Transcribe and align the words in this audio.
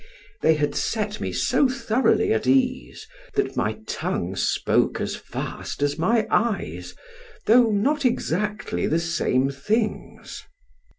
They 0.41 0.55
had 0.55 0.73
set 0.73 1.21
me 1.21 1.31
so 1.31 1.69
thoroughly 1.69 2.33
at 2.33 2.47
ease, 2.47 3.07
that 3.35 3.55
my 3.55 3.77
tongue 3.85 4.35
spoke 4.35 4.99
as 4.99 5.15
fast 5.15 5.83
as 5.83 5.99
my 5.99 6.25
eyes, 6.31 6.95
though 7.45 7.69
not 7.69 8.03
exactly 8.03 8.87
the 8.87 8.97
same 8.97 9.51
things. 9.51 10.43